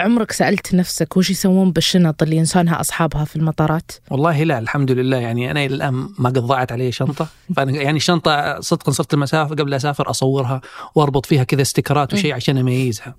عمرك 0.00 0.32
سألت 0.32 0.74
نفسك 0.74 1.16
وش 1.16 1.30
يسوون 1.30 1.72
بالشنط 1.72 2.22
اللي 2.22 2.36
ينسونها 2.36 2.80
أصحابها 2.80 3.24
في 3.24 3.36
المطارات؟ 3.36 3.92
والله 4.10 4.42
لا 4.42 4.58
الحمد 4.58 4.90
لله. 4.90 5.16
يعني 5.16 5.50
أنا 5.50 5.64
إلى 5.64 5.74
الآن 5.74 6.08
ما 6.18 6.28
قد 6.28 6.38
ضاعت 6.38 6.72
علي 6.72 6.92
شنطة. 6.92 7.28
فأنا 7.56 7.72
يعني 7.82 8.00
شنطة 8.00 8.60
صدقا 8.60 8.92
صرت 8.92 9.14
المسافة 9.14 9.54
قبل 9.54 9.74
أسافر 9.74 10.10
أصورها 10.10 10.60
وأربط 10.94 11.26
فيها 11.26 11.44
كذا 11.44 11.62
استيكرات 11.62 12.14
وشيء 12.14 12.34
عشان 12.34 12.58
أميزها. 12.58 13.14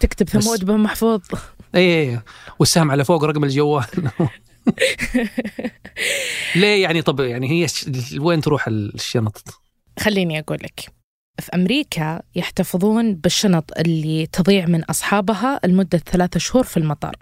تكتب 0.00 0.28
ثمود 0.28 0.64
بن 0.64 0.76
محفوظ. 0.76 1.20
اي 1.74 2.10
اي 2.10 2.20
والسهم 2.58 2.90
على 2.90 3.04
فوق 3.04 3.24
رقم 3.24 3.44
الجوال. 3.44 3.84
ليه 6.56 6.82
يعني؟ 6.82 7.02
طب 7.02 7.20
يعني 7.20 7.50
هي 7.50 7.66
وين 8.20 8.40
تروح 8.40 8.68
الشنط؟ 8.68 9.60
خليني 9.98 10.38
أقول 10.38 10.58
لك. 10.62 11.01
في 11.40 11.50
أمريكا 11.54 12.22
يحتفظون 12.34 13.14
بالشنط 13.14 13.70
اللي 13.78 14.26
تضيع 14.26 14.66
من 14.66 14.84
أصحابها 14.84 15.60
لمدة 15.64 15.98
ثلاثة 15.98 16.40
شهور 16.40 16.64
في 16.64 16.76
المطار. 16.76 17.16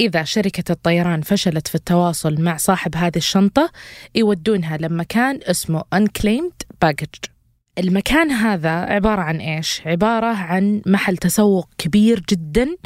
إذا 0.00 0.24
شركة 0.24 0.72
الطيران 0.72 1.22
فشلت 1.22 1.68
في 1.68 1.74
التواصل 1.74 2.40
مع 2.40 2.56
صاحب 2.56 2.96
هذه 2.96 3.16
الشنطة 3.16 3.70
يودونها 4.14 4.76
لمكان 4.76 5.40
اسمه 5.42 5.82
Unclaimed 5.94 6.86
Baggage. 6.86 7.30
المكان 7.78 8.30
هذا 8.30 8.70
عبارة 8.70 9.20
عن 9.20 9.36
إيش؟ 9.36 9.82
عبارة 9.86 10.26
عن 10.26 10.82
محل 10.86 11.16
تسوق 11.16 11.68
كبير 11.78 12.22
جدا. 12.30 12.76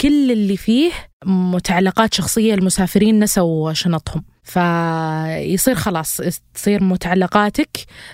كل 0.00 0.32
اللي 0.32 0.56
فيه 0.56 0.92
متعلقات 1.24 2.14
شخصية 2.14 2.54
المسافرين 2.54 3.18
نسوا 3.20 3.72
شنطهم. 3.72 4.24
فيصير 4.46 5.74
خلاص 5.74 6.20
تصير 6.54 6.82
متعلقاتك 6.82 7.70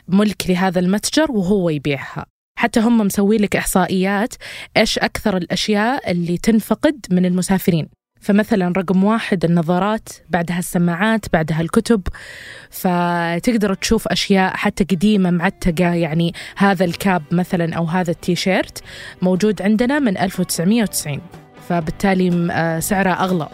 ملك 0.08 0.42
لهذا 0.48 0.80
المتجر 0.80 1.32
وهو 1.32 1.70
يبيعها. 1.70 2.26
حتى 2.58 2.80
هم 2.80 2.98
مسوي 2.98 3.36
لك 3.36 3.56
إحصائيات 3.56 4.34
إيش 4.76 4.98
أكثر 4.98 5.36
الأشياء 5.36 6.10
اللي 6.10 6.38
تنفقد 6.38 7.06
من 7.10 7.24
المسافرين. 7.26 7.88
فمثلا 8.20 8.72
رقم 8.76 9.04
واحد 9.04 9.44
النظارات 9.44 10.08
بعدها 10.28 10.58
السماعات 10.58 11.26
بعدها 11.32 11.60
الكتب. 11.60 12.02
فتقدر 12.70 13.74
تشوف 13.74 14.08
أشياء 14.08 14.56
حتى 14.56 14.84
قديمة 14.84 15.30
معتقة 15.30 15.94
يعني 15.94 16.34
هذا 16.56 16.84
الكاب 16.84 17.22
مثلا 17.32 17.74
أو 17.74 17.84
هذا 17.84 18.10
التيشيرت 18.10 18.82
موجود 19.22 19.62
عندنا 19.62 19.98
من 19.98 20.18
1990 20.18 21.20
فبالتالي 21.68 22.52
آه، 22.52 22.80
سعره 22.80 23.10
أغلى. 23.10 23.48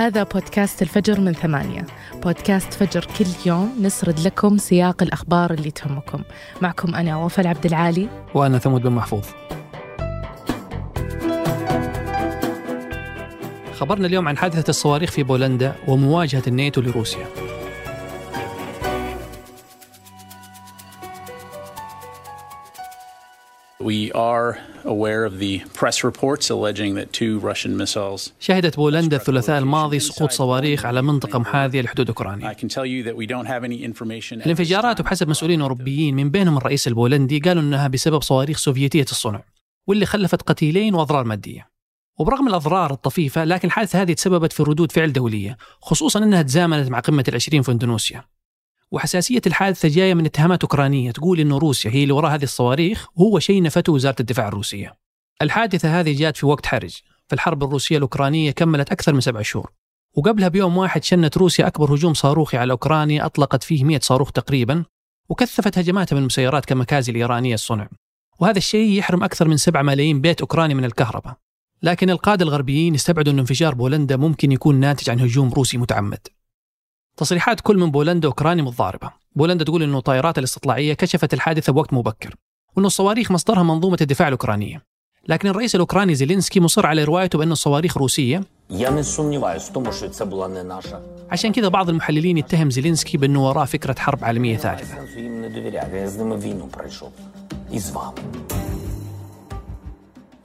هذا 0.00 0.22
بودكاست 0.22 0.82
الفجر 0.82 1.20
من 1.20 1.32
ثمانية 1.32 1.86
بودكاست 2.22 2.74
فجر 2.74 3.06
كل 3.18 3.24
يوم 3.46 3.74
نسرد 3.82 4.20
لكم 4.20 4.58
سياق 4.58 5.02
الأخبار 5.02 5.50
اللي 5.50 5.70
تهمكم 5.70 6.22
معكم 6.62 6.94
أنا 6.94 7.16
وفاء 7.16 7.46
عبد 7.46 7.66
العالي 7.66 8.08
وأنا 8.34 8.58
ثمود 8.58 8.82
بن 8.82 8.92
محفوظ. 8.92 9.24
خبرنا 13.74 14.06
اليوم 14.06 14.28
عن 14.28 14.36
حادثة 14.36 14.70
الصواريخ 14.70 15.10
في 15.10 15.22
بولندا 15.22 15.74
ومواجهة 15.88 16.42
الناتو 16.46 16.80
لروسيا. 16.80 17.26
شهدت 28.40 28.76
بولندا 28.76 29.16
الثلاثاء 29.16 29.58
الماضي 29.58 29.98
سقوط 29.98 30.30
صواريخ 30.30 30.86
على 30.86 31.02
منطقة 31.02 31.38
محاذية 31.38 31.80
لحدود 31.82 32.06
I 32.06 32.08
أوكرانيا. 32.08 32.52
can 32.52 32.68
tell 32.68 32.86
you 32.86 33.02
that 33.08 33.16
we 33.16 33.26
don't 33.26 33.46
have 33.46 33.64
any 33.64 33.84
information. 33.84 34.38
at 34.38 34.42
this 34.42 34.46
الانفجارات. 34.46 35.00
وبحسب 35.00 35.28
مسؤولين 35.28 35.60
أوروبيين 35.60 36.16
من 36.16 36.30
بينهم 36.30 36.56
الرئيس 36.56 36.88
البولندي 36.88 37.38
قالوا 37.38 37.62
أنها 37.62 37.88
بسبب 37.88 38.22
صواريخ 38.22 38.58
سوفيتية 38.58 39.02
الصنع 39.10 39.42
واللي 39.86 40.06
خلفت 40.06 40.42
قتيلين 40.42 40.94
وأضرار 40.94 41.24
مادية. 41.24 41.70
وبرغم 42.18 42.48
الأضرار 42.48 42.92
الطفيفة 42.92 43.44
لكن 43.44 43.68
الحادثة 43.68 44.02
هذه 44.02 44.12
تسببت 44.12 44.52
في 44.52 44.62
ردود 44.62 44.92
فعل 44.92 45.12
دولية 45.12 45.56
خصوصا 45.80 46.18
أنها 46.24 46.42
تزامنت 46.42 46.90
مع 46.90 47.00
قمة 47.00 47.24
العشرين 47.28 47.62
في 47.62 47.72
إندونيسيا. 47.72 48.24
وحساسية 48.92 49.40
الحادثة 49.46 49.88
جاية 49.88 50.14
من 50.14 50.24
اتهامات 50.24 50.62
أوكرانية 50.62 51.10
تقول 51.10 51.40
أنه 51.40 51.58
روسيا 51.58 51.90
هي 51.90 52.02
اللي 52.02 52.12
وراء 52.12 52.34
هذه 52.34 52.42
الصواريخ 52.42 53.08
وهو 53.16 53.38
شيء 53.38 53.62
نفته 53.62 53.92
وزارة 53.92 54.16
الدفاع 54.20 54.48
الروسية. 54.48 54.94
الحادثة 55.42 56.00
هذه 56.00 56.16
جات 56.16 56.36
في 56.36 56.46
وقت 56.46 56.66
حرج. 56.66 57.00
فالحرب 57.28 57.64
الروسية 57.64 57.96
الأوكرانية 57.96 58.50
كملت 58.50 58.92
أكثر 58.92 59.14
من 59.14 59.20
سبع 59.20 59.42
شهور. 59.42 59.72
وقبلها 60.16 60.48
بيوم 60.48 60.76
واحد 60.76 61.04
شنت 61.04 61.38
روسيا 61.38 61.66
أكبر 61.66 61.94
هجوم 61.94 62.14
صاروخي 62.14 62.56
على 62.56 62.72
أوكرانيا 62.72 63.26
أطلقت 63.26 63.62
فيه 63.62 63.84
100 63.84 64.00
صاروخ 64.02 64.32
تقريبا 64.32 64.84
وكثفت 65.28 65.78
هجماتها 65.78 66.16
من 66.16 66.22
مسيرات 66.22 66.64
كمكازي 66.64 67.12
الإيرانية 67.12 67.54
الصنع. 67.54 67.88
وهذا 68.40 68.58
الشيء 68.58 68.98
يحرم 68.98 69.24
أكثر 69.24 69.48
من 69.48 69.56
7 69.56 69.82
ملايين 69.82 70.20
بيت 70.20 70.40
أوكراني 70.40 70.74
من 70.74 70.84
الكهرباء. 70.84 71.36
لكن 71.82 72.10
القادة 72.10 72.44
الغربيين 72.44 72.94
استبعدوا 72.94 73.32
أن 73.32 73.38
انفجار 73.38 73.74
بولندا 73.74 74.16
ممكن 74.16 74.52
يكون 74.52 74.80
ناتج 74.80 75.10
عن 75.10 75.20
هجوم 75.20 75.52
روسي 75.52 75.78
متعمد. 75.78 76.26
تصريحات 77.20 77.60
كل 77.60 77.76
من 77.76 77.90
بولندا 77.90 78.28
واوكرانيا 78.28 78.64
متضاربة. 78.64 79.10
بولندا 79.36 79.64
تقول 79.64 79.82
إنه 79.82 79.98
الطائرات 79.98 80.38
الاستطلاعية 80.38 80.94
كشفت 80.94 81.34
الحادثة 81.34 81.72
بوقت 81.72 81.92
مبكر 81.92 82.34
وإنه 82.76 82.86
الصواريخ 82.86 83.30
مصدرها 83.30 83.62
منظومة 83.62 83.98
الدفاع 84.00 84.28
الأوكرانية. 84.28 84.82
لكن 85.28 85.48
الرئيس 85.48 85.74
الأوكراني 85.74 86.14
زيلينسكي 86.14 86.60
مصر 86.60 86.86
على 86.86 87.04
روايته 87.04 87.38
بأن 87.38 87.52
الصواريخ 87.52 87.98
روسية 87.98 88.42
عشان 91.30 91.52
كذا 91.52 91.68
بعض 91.68 91.88
المحللين 91.88 92.38
يتهم 92.38 92.70
زيلينسكي 92.70 93.18
بأنه 93.18 93.48
وراه 93.48 93.64
فكرة 93.64 93.94
حرب 93.98 94.24
عالمية 94.24 94.56
ثالثة. 94.56 94.94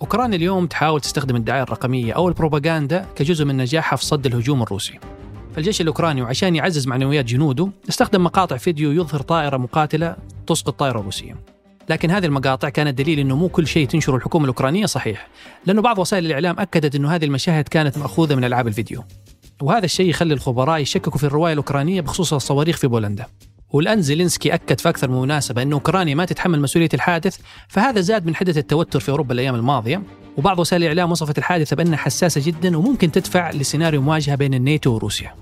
أوكرانيا 0.01 0.37
اليوم 0.37 0.67
تحاول 0.67 1.01
تستخدم 1.01 1.35
الدعاية 1.35 1.63
الرقمية 1.63 2.13
أو 2.13 2.27
البروباغندا 2.27 3.05
كجزء 3.15 3.45
من 3.45 3.57
نجاحها 3.57 3.97
في 3.97 4.05
صد 4.05 4.25
الهجوم 4.25 4.61
الروسي. 4.61 4.99
فالجيش 5.55 5.81
الأوكراني 5.81 6.21
وعشان 6.21 6.55
يعزز 6.55 6.87
معنويات 6.87 7.25
جنوده 7.25 7.69
استخدم 7.89 8.23
مقاطع 8.23 8.57
فيديو 8.57 8.91
يظهر 8.91 9.21
طائرة 9.21 9.57
مقاتلة 9.57 10.15
تسقط 10.47 10.79
طائرة 10.79 10.99
روسية 10.99 11.35
لكن 11.89 12.11
هذه 12.11 12.25
المقاطع 12.25 12.69
كانت 12.69 12.97
دليل 12.97 13.19
إنه 13.19 13.35
مو 13.35 13.49
كل 13.49 13.67
شيء 13.67 13.87
تنشره 13.87 14.15
الحكومة 14.15 14.43
الأوكرانية 14.43 14.85
صحيح، 14.85 15.27
لأنه 15.65 15.81
بعض 15.81 15.99
وسائل 15.99 16.25
الإعلام 16.25 16.59
أكدت 16.59 16.95
إنه 16.95 17.15
هذه 17.15 17.25
المشاهد 17.25 17.67
كانت 17.67 17.97
مأخوذة 17.97 18.35
من 18.35 18.43
ألعاب 18.43 18.67
الفيديو. 18.67 19.03
وهذا 19.61 19.85
الشيء 19.85 20.09
يخلي 20.09 20.33
الخبراء 20.33 20.79
يشككوا 20.79 21.17
في 21.17 21.23
الرواية 21.23 21.53
الأوكرانية 21.53 22.01
بخصوص 22.01 22.33
الصواريخ 22.33 22.77
في 22.77 22.87
بولندا. 22.87 23.25
والآن 23.69 24.01
زيلينسكي 24.01 24.53
أكد 24.53 24.79
في 24.79 24.89
أكثر 24.89 25.09
من 25.09 25.21
مناسبة 25.21 25.61
انه 25.61 25.75
أوكرانيا 25.75 26.15
ما 26.15 26.25
تتحمل 26.25 26.61
مسؤولية 26.61 26.89
الحادث، 26.93 27.37
فهذا 27.67 28.01
زاد 28.01 28.25
من 28.25 28.35
حده 28.35 28.59
التوتر 28.59 28.99
في 28.99 29.09
أوروبا 29.09 29.33
الأيام 29.33 29.55
الماضية، 29.55 30.03
وبعض 30.37 30.59
وسائل 30.59 30.83
الإعلام 30.83 31.11
وصفت 31.11 31.37
الحادثة 31.37 31.75
بأنها 31.75 31.97
حساسة 31.97 32.41
جدا 32.45 32.77
وممكن 32.77 33.11
تدفع 33.11 33.51
لسيناريو 33.51 34.01
مواجهة 34.01 34.35
بين 34.35 34.53
الناتو 34.53 34.93
وروسيا. 34.93 35.35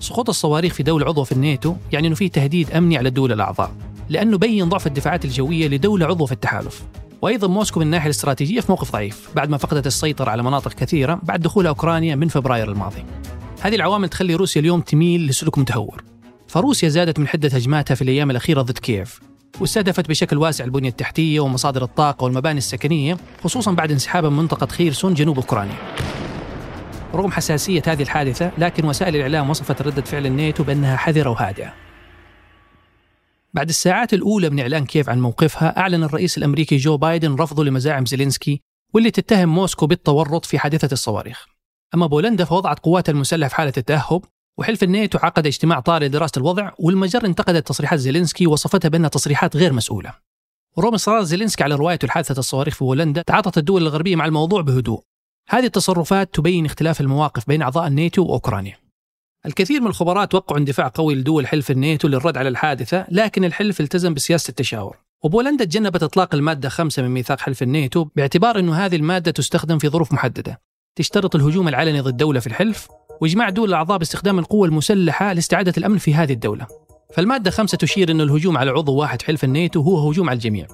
سقوط 0.00 0.28
الصواريخ 0.28 0.72
في 0.72 0.82
دولة 0.82 1.06
عضوة 1.06 1.24
في 1.24 1.32
الناتو 1.32 1.74
يعني 1.92 2.06
أنه 2.06 2.14
في 2.14 2.28
تهديد 2.28 2.70
أمني 2.70 2.98
على 2.98 3.08
الدول 3.08 3.32
الأعضاء 3.32 3.72
لأنه 4.08 4.38
بين 4.38 4.68
ضعف 4.68 4.86
الدفاعات 4.86 5.24
الجوية 5.24 5.68
لدولة 5.68 6.06
عضوة 6.06 6.26
في 6.26 6.32
التحالف. 6.32 6.82
وأيضا 7.22 7.48
موسكو 7.48 7.80
من 7.80 7.86
الناحية 7.86 8.06
الاستراتيجية 8.06 8.60
في 8.60 8.66
موقف 8.72 8.92
ضعيف 8.92 9.28
بعد 9.36 9.50
ما 9.50 9.56
فقدت 9.56 9.86
السيطرة 9.86 10.30
على 10.30 10.42
مناطق 10.42 10.72
كثيرة 10.72 11.20
بعد 11.22 11.40
دخول 11.40 11.66
أوكرانيا 11.66 12.16
من 12.16 12.28
فبراير 12.28 12.72
الماضي. 12.72 13.04
هذه 13.60 13.74
العوامل 13.74 14.08
تخلي 14.08 14.34
روسيا 14.34 14.60
اليوم 14.60 14.80
تميل 14.80 15.26
لسلوك 15.26 15.58
متهور. 15.58 16.15
فروسيا 16.48 16.88
زادت 16.88 17.18
من 17.18 17.28
حدة 17.28 17.48
هجماتها 17.48 17.94
في 17.94 18.02
الأيام 18.02 18.30
الأخيرة 18.30 18.62
ضد 18.62 18.78
كييف 18.78 19.20
واستهدفت 19.60 20.08
بشكل 20.08 20.38
واسع 20.38 20.64
البنية 20.64 20.88
التحتية 20.88 21.40
ومصادر 21.40 21.82
الطاقة 21.84 22.24
والمباني 22.24 22.58
السكنية 22.58 23.16
خصوصا 23.44 23.72
بعد 23.72 23.90
انسحابها 23.90 24.30
من 24.30 24.36
منطقة 24.36 24.66
خيرسون 24.66 25.14
جنوب 25.14 25.36
أوكرانيا. 25.36 25.76
رغم 27.14 27.32
حساسية 27.32 27.82
هذه 27.86 28.02
الحادثة 28.02 28.50
لكن 28.58 28.88
وسائل 28.88 29.16
الإعلام 29.16 29.50
وصفت 29.50 29.82
ردة 29.82 30.02
فعل 30.02 30.26
الناتو 30.26 30.64
بأنها 30.64 30.96
حذرة 30.96 31.30
وهادئة. 31.30 31.74
بعد 33.54 33.68
الساعات 33.68 34.14
الأولى 34.14 34.50
من 34.50 34.60
إعلان 34.60 34.84
كييف 34.84 35.08
عن 35.08 35.20
موقفها 35.20 35.78
أعلن 35.78 36.04
الرئيس 36.04 36.38
الأمريكي 36.38 36.76
جو 36.76 36.96
بايدن 36.96 37.34
رفضه 37.34 37.64
لمزاعم 37.64 38.06
زيلينسكي 38.06 38.60
واللي 38.94 39.10
تتهم 39.10 39.48
موسكو 39.48 39.86
بالتورط 39.86 40.44
في 40.44 40.58
حادثة 40.58 40.92
الصواريخ. 40.92 41.46
أما 41.94 42.06
بولندا 42.06 42.44
فوضعت 42.44 42.78
قواتها 42.78 43.12
المسلحة 43.12 43.48
في 43.48 43.54
حالة 43.54 43.72
التأهب 43.76 44.24
وحلف 44.58 44.82
الناتو 44.82 45.18
عقد 45.18 45.46
اجتماع 45.46 45.80
طارئ 45.80 46.06
لدراسة 46.06 46.32
الوضع 46.36 46.70
والمجر 46.78 47.24
انتقدت 47.24 47.68
تصريحات 47.68 47.98
زيلينسكي 47.98 48.46
ووصفتها 48.46 48.88
بأنها 48.88 49.08
تصريحات 49.08 49.56
غير 49.56 49.72
مسؤولة. 49.72 50.12
ورغم 50.76 50.94
إصرار 50.94 51.22
زيلينسكي 51.22 51.64
على 51.64 51.74
روايته 51.74 52.06
لحادثة 52.06 52.38
الصواريخ 52.38 52.74
في 52.74 52.84
بولندا 52.84 53.22
تعاطت 53.22 53.58
الدول 53.58 53.82
الغربية 53.82 54.16
مع 54.16 54.26
الموضوع 54.26 54.62
بهدوء. 54.62 55.00
هذه 55.48 55.64
التصرفات 55.64 56.34
تبين 56.34 56.66
اختلاف 56.66 57.00
المواقف 57.00 57.46
بين 57.48 57.62
أعضاء 57.62 57.86
الناتو 57.86 58.22
وأوكرانيا. 58.22 58.76
الكثير 59.46 59.80
من 59.80 59.86
الخبراء 59.86 60.24
توقعوا 60.24 60.60
اندفاع 60.60 60.92
قوي 60.94 61.14
لدول 61.14 61.46
حلف 61.46 61.70
الناتو 61.70 62.08
للرد 62.08 62.36
على 62.38 62.48
الحادثة 62.48 63.06
لكن 63.10 63.44
الحلف 63.44 63.80
التزم 63.80 64.14
بسياسة 64.14 64.48
التشاور. 64.48 64.96
وبولندا 65.24 65.64
تجنبت 65.64 66.02
إطلاق 66.02 66.34
المادة 66.34 66.68
خمسة 66.68 67.02
من 67.02 67.08
ميثاق 67.08 67.40
حلف 67.40 67.62
الناتو 67.62 68.04
باعتبار 68.16 68.58
أنه 68.58 68.74
هذه 68.74 68.96
المادة 68.96 69.30
تستخدم 69.30 69.78
في 69.78 69.88
ظروف 69.88 70.12
محددة. 70.12 70.60
تشترط 70.98 71.36
الهجوم 71.36 71.68
العلني 71.68 72.00
ضد 72.00 72.16
دولة 72.16 72.40
في 72.40 72.46
الحلف 72.46 72.88
وإجماع 73.20 73.50
دول 73.50 73.68
الأعضاء 73.68 73.98
باستخدام 73.98 74.38
القوة 74.38 74.68
المسلحة 74.68 75.32
لاستعادة 75.32 75.72
الأمن 75.78 75.98
في 75.98 76.14
هذه 76.14 76.32
الدولة. 76.32 76.66
فالمادة 77.14 77.50
خمسة 77.50 77.76
تشير 77.76 78.10
أن 78.10 78.20
الهجوم 78.20 78.58
على 78.58 78.70
عضو 78.70 78.94
واحد 78.94 79.22
حلف 79.22 79.44
الناتو 79.44 79.80
هو 79.80 80.08
هجوم 80.08 80.28
على 80.28 80.36
الجميع. 80.36 80.66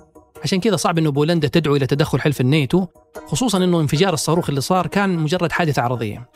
عشان 0.45 0.61
كذا 0.61 0.77
صعب 0.77 0.99
أنه 0.99 1.11
بولندا 1.11 1.49
تدعو 1.49 1.77
إلى 1.77 1.87
تدخل 1.87 2.21
حلف 2.21 2.41
الناتو 2.41 2.87
خصوصا 3.27 3.65
أنه 3.65 3.81
انفجار 3.81 4.15
الصاروخ 4.15 4.49
اللي 4.49 4.61
صار 4.61 4.87
كان 4.87 5.19
مجرد 5.19 5.53
حادثة 5.53 5.83
عرضية. 5.83 6.29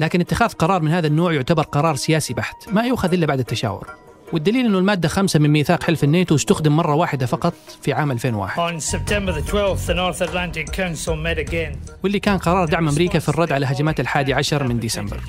لكن 0.00 0.20
اتخاذ 0.20 0.52
قرار 0.52 0.82
من 0.82 0.90
هذا 0.90 1.06
النوع 1.06 1.32
يعتبر 1.32 1.62
قرار 1.62 1.96
سياسي 1.96 2.34
بحت 2.34 2.68
ما 2.68 2.82
يؤخذ 2.82 3.12
إلا 3.12 3.26
بعد 3.26 3.38
التشاور. 3.38 3.88
والدليل 4.34 4.66
أنه 4.66 4.78
المادة 4.78 5.08
خمسة 5.08 5.38
من 5.38 5.50
ميثاق 5.50 5.82
حلف 5.82 6.04
الناتو 6.04 6.34
استخدم 6.34 6.76
مرة 6.76 6.94
واحدة 6.94 7.26
فقط 7.26 7.54
في 7.82 7.92
عام 7.92 8.10
2001 8.10 8.78
On 8.78 8.80
September 8.82 9.32
the 9.32 9.50
12th, 9.50 9.86
the 9.86 9.94
North 9.94 10.28
Atlantic 10.28 10.72
Council 10.76 11.14
met 11.14 11.50
again. 11.50 11.76
واللي 12.02 12.20
كان 12.20 12.38
قرار 12.38 12.68
دعم 12.68 12.88
أمريكا 12.88 13.18
في 13.18 13.28
الرد 13.28 13.52
على 13.52 13.66
هجمات 13.66 14.00
الحادي 14.00 14.34
عشر 14.34 14.64
من 14.64 14.80
ديسمبر. 14.80 15.20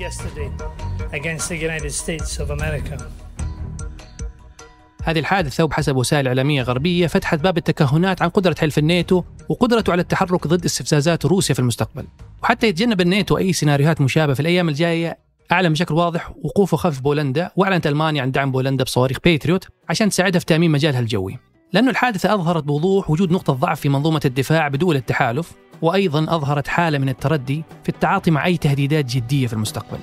هذه 5.04 5.18
الحادثة 5.18 5.64
وبحسب 5.64 5.96
وسائل 5.96 6.26
إعلامية 6.26 6.62
غربية 6.62 7.06
فتحت 7.06 7.38
باب 7.38 7.58
التكهنات 7.58 8.22
عن 8.22 8.28
قدرة 8.28 8.56
حلف 8.58 8.78
الناتو 8.78 9.22
وقدرته 9.48 9.90
على 9.92 10.02
التحرك 10.02 10.46
ضد 10.46 10.64
استفزازات 10.64 11.26
روسيا 11.26 11.54
في 11.54 11.60
المستقبل 11.60 12.06
وحتى 12.42 12.66
يتجنب 12.66 13.00
الناتو 13.00 13.38
أي 13.38 13.52
سيناريوهات 13.52 14.00
مشابهة 14.00 14.34
في 14.34 14.40
الأيام 14.40 14.68
الجاية 14.68 15.25
أعلن 15.52 15.72
بشكل 15.72 15.94
واضح 15.94 16.32
وقوفه 16.42 16.76
خلف 16.76 17.00
بولندا 17.00 17.50
وأعلنت 17.56 17.86
ألمانيا 17.86 18.22
عن 18.22 18.30
دعم 18.30 18.52
بولندا 18.52 18.84
بصواريخ 18.84 19.18
بيتريوت 19.24 19.68
عشان 19.88 20.08
تساعدها 20.08 20.38
في 20.38 20.46
تأمين 20.46 20.70
مجالها 20.70 21.00
الجوي. 21.00 21.38
لأنه 21.72 21.90
الحادثة 21.90 22.34
أظهرت 22.34 22.64
بوضوح 22.64 23.10
وجود 23.10 23.32
نقطة 23.32 23.52
ضعف 23.52 23.80
في 23.80 23.88
منظومة 23.88 24.20
الدفاع 24.24 24.68
بدول 24.68 24.96
التحالف 24.96 25.52
وأيضا 25.82 26.24
أظهرت 26.36 26.68
حالة 26.68 26.98
من 26.98 27.08
التردي 27.08 27.64
في 27.82 27.88
التعاطي 27.88 28.30
مع 28.30 28.46
أي 28.46 28.56
تهديدات 28.56 29.04
جدية 29.04 29.46
في 29.46 29.52
المستقبل. 29.52 29.98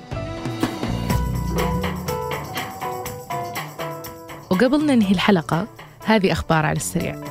وقبل 4.50 4.86
ننهي 4.86 5.12
الحلقة 5.12 5.66
هذه 6.04 6.32
أخبار 6.32 6.66
على 6.66 6.76
السريع. 6.76 7.24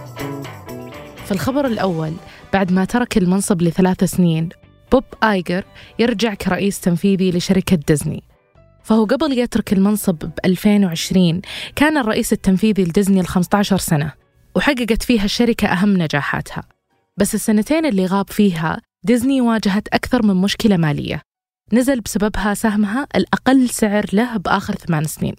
في 1.25 1.31
الخبر 1.31 1.65
الأول 1.65 2.13
بعد 2.53 2.71
ما 2.71 2.85
ترك 2.85 3.17
المنصب 3.17 3.61
لثلاث 3.61 4.03
سنين 4.03 4.49
بوب 4.93 5.03
آيجر 5.23 5.63
يرجع 5.99 6.33
كرئيس 6.33 6.79
تنفيذي 6.79 7.31
لشركة 7.31 7.75
ديزني. 7.75 8.23
فهو 8.83 9.05
قبل 9.05 9.37
يترك 9.37 9.73
المنصب 9.73 10.15
ب 10.15 10.31
2020 10.45 11.41
كان 11.75 11.97
الرئيس 11.97 12.33
التنفيذي 12.33 12.83
لديزني 12.83 13.19
ال 13.19 13.27
15 13.27 13.77
سنة 13.77 14.13
وحققت 14.55 15.03
فيها 15.03 15.23
الشركة 15.25 15.67
أهم 15.67 15.97
نجاحاتها. 15.97 16.63
بس 17.17 17.35
السنتين 17.35 17.85
اللي 17.85 18.05
غاب 18.05 18.29
فيها 18.29 18.81
ديزني 19.03 19.41
واجهت 19.41 19.87
أكثر 19.87 20.25
من 20.25 20.35
مشكلة 20.35 20.77
مالية. 20.77 21.21
نزل 21.73 22.01
بسببها 22.01 22.53
سهمها 22.53 23.07
الأقل 23.15 23.69
سعر 23.69 24.05
له 24.13 24.37
بآخر 24.37 24.75
ثمان 24.75 25.03
سنين. 25.03 25.35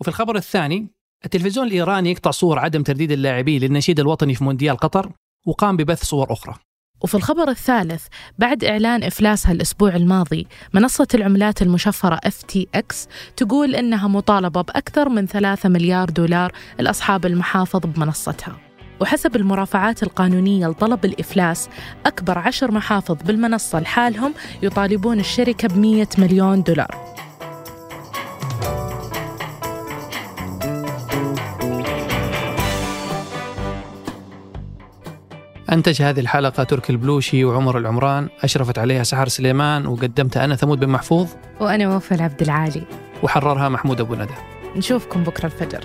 وفي 0.00 0.08
الخبر 0.08 0.36
الثاني 0.36 0.88
التلفزيون 1.24 1.66
الإيراني 1.66 2.10
يقطع 2.10 2.30
صور 2.30 2.58
عدم 2.58 2.82
ترديد 2.82 3.12
اللاعبين 3.12 3.62
للنشيد 3.62 4.00
الوطني 4.00 4.34
في 4.34 4.44
مونديال 4.44 4.76
قطر 4.76 5.12
وقام 5.46 5.76
ببث 5.76 6.04
صور 6.04 6.32
أخرى. 6.32 6.54
وفي 7.00 7.14
الخبر 7.14 7.48
الثالث 7.48 8.06
بعد 8.38 8.64
إعلان 8.64 9.02
إفلاسها 9.02 9.52
الأسبوع 9.52 9.96
الماضي 9.96 10.46
منصة 10.72 11.06
العملات 11.14 11.62
المشفرة 11.62 12.20
FTX 12.26 13.08
تقول 13.36 13.74
إنها 13.74 14.08
مطالبة 14.08 14.60
بأكثر 14.60 15.08
من 15.08 15.26
3 15.26 15.68
مليار 15.68 16.10
دولار 16.10 16.52
لأصحاب 16.78 17.26
المحافظ 17.26 17.80
بمنصتها. 17.80 18.56
وحسب 19.00 19.36
المرافعات 19.36 20.02
القانونية 20.02 20.66
لطلب 20.66 21.04
الإفلاس 21.04 21.68
أكبر 22.06 22.38
عشر 22.38 22.70
محافظ 22.70 23.16
بالمنصة 23.22 23.80
لحالهم 23.80 24.34
يطالبون 24.62 25.20
الشركة 25.20 25.68
ب 25.68 25.78
100 25.78 26.06
مليون 26.18 26.62
دولار. 26.62 27.14
أنتج 35.74 36.02
هذه 36.02 36.20
الحلقة 36.20 36.64
تركي 36.64 36.92
البلوشي 36.92 37.44
وعمر 37.44 37.78
العمران 37.78 38.28
أشرفت 38.42 38.78
عليها 38.78 39.02
سحر 39.02 39.28
سليمان 39.28 39.86
وقدمتها 39.86 40.44
أنا 40.44 40.56
ثمود 40.56 40.80
بن 40.80 40.88
محفوظ. 40.88 41.28
وأنا 41.60 41.96
وفاء 41.96 42.22
عبد 42.22 42.42
العالي. 42.42 42.82
وحررها 43.22 43.68
محمود 43.68 44.00
أبو 44.00 44.14
ندى. 44.14 44.34
نشوفكم 44.76 45.24
بكرة 45.24 45.44
الفجر. 45.44 45.84